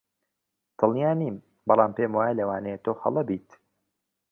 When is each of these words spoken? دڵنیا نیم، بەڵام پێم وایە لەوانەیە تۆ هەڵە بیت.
دڵنیا 0.77 1.11
نیم، 1.19 1.37
بەڵام 1.67 1.91
پێم 1.97 2.11
وایە 2.15 2.33
لەوانەیە 2.39 2.77
تۆ 2.83 2.91
هەڵە 3.01 3.23
بیت. 3.29 3.49